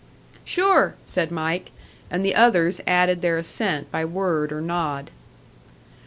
"Sure!" 0.43 0.95
said 1.05 1.29
Mike; 1.29 1.69
and 2.09 2.25
the 2.25 2.33
others 2.33 2.81
added 2.87 3.21
their 3.21 3.37
assent 3.37 3.91
by 3.91 4.03
word 4.03 4.51
or 4.51 4.59
nod. 4.59 5.11